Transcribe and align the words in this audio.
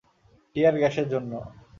টিয়ার 0.55 0.75
গ্যাসের 0.81 1.07
জন্য। 1.13 1.31